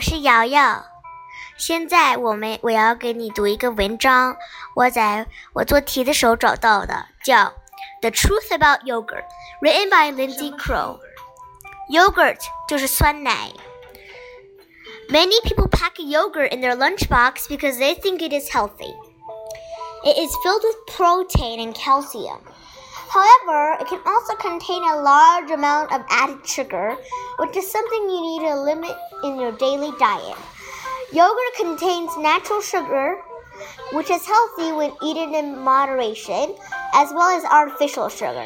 [0.00, 0.84] 是瑶瑶。
[1.56, 4.36] 现在我们我要给你读一个文章，
[4.74, 7.36] 我在我做题的时候找到的，叫《
[8.02, 12.38] The Truth About Yogurt》，written by Lindsay Crow。Yogurt
[12.68, 13.52] 就是酸奶。
[15.08, 18.92] Many people pack yogurt in their lunchbox because they think it is healthy.
[20.04, 22.40] It is filled with protein and calcium.
[23.11, 26.95] However, it can also contain a large amount of added sugar,
[27.39, 30.37] which is something you need to limit in your daily diet.
[31.11, 33.17] Yogurt contains natural sugar,
[33.91, 36.55] which is healthy when eaten in moderation,
[36.93, 38.45] as well as artificial sugar.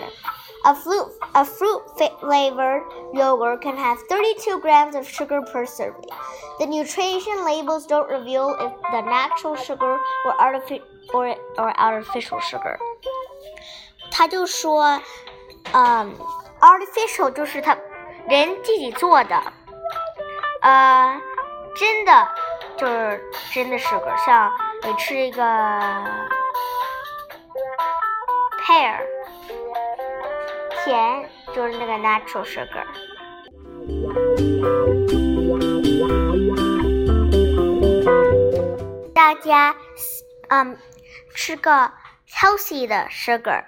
[0.65, 1.83] A fruit, a fruit
[2.19, 2.81] flavored
[3.13, 6.09] yogurt can have 32 grams of sugar per serving.
[6.57, 10.55] The nutrition labels don't reveal if the natural sugar or,
[11.13, 12.79] or, or artificial sugar.
[14.17, 15.01] 他就说，
[15.73, 16.15] 嗯
[16.61, 17.77] ，artificial 就是他
[18.29, 19.43] 人自己做的，
[20.61, 21.21] 呃，
[21.75, 22.27] 真的
[22.77, 23.21] 就是
[23.53, 24.49] 真的 sugar，像
[24.83, 25.43] 你吃一个
[28.63, 29.01] pear，
[30.85, 32.85] 甜就是那个 natural sugar。
[39.13, 39.75] 大家，
[40.47, 40.77] 嗯，
[41.35, 41.91] 吃个
[42.29, 43.65] healthy 的 sugar。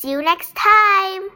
[0.00, 1.28] see you next time.